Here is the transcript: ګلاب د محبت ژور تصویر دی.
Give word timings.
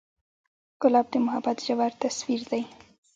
ګلاب 0.81 1.07
د 1.13 1.15
محبت 1.25 1.57
ژور 1.65 1.91
تصویر 2.03 2.41
دی. 2.51 2.63